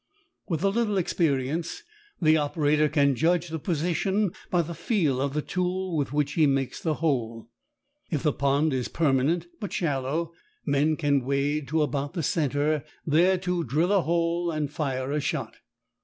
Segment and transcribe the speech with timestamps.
[0.47, 1.83] With a little experience
[2.19, 6.47] the operator can judge the position by the feel of the tool with which he
[6.47, 7.51] makes the hole.
[8.09, 10.33] If the pond is permanent but shallow,
[10.65, 15.19] men can wade to about the centre, there to drill a hole and fire a
[15.19, 15.57] shot.